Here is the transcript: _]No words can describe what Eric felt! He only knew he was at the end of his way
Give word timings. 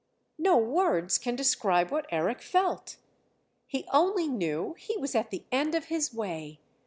_]No 0.39 0.57
words 0.57 1.19
can 1.19 1.35
describe 1.35 1.91
what 1.91 2.07
Eric 2.09 2.41
felt! 2.41 2.97
He 3.67 3.85
only 3.93 4.27
knew 4.27 4.73
he 4.79 4.97
was 4.97 5.13
at 5.13 5.29
the 5.29 5.45
end 5.51 5.75
of 5.75 5.85
his 5.93 6.11
way 6.11 6.59